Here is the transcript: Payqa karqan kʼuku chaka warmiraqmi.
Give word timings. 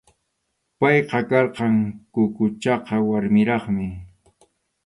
Payqa 0.79 1.19
karqan 1.29 1.75
kʼuku 2.13 2.45
chaka 2.61 2.95
warmiraqmi. 3.07 3.85